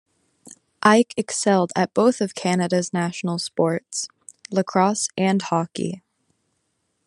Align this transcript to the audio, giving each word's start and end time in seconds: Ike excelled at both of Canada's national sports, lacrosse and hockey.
Ike 0.81 1.13
excelled 1.15 1.71
at 1.75 1.93
both 1.93 2.21
of 2.21 2.33
Canada's 2.33 2.91
national 2.91 3.37
sports, 3.37 4.07
lacrosse 4.49 5.09
and 5.15 5.39
hockey. 5.39 6.01